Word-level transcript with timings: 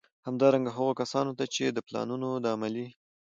همدارنګه، 0.27 0.71
هغو 0.77 0.91
کسانو 1.01 1.31
ته 1.39 1.45
چي 1.53 1.63
د 1.71 1.79
پلانونو 1.87 2.29
د 2.43 2.45
عملي 2.55 2.87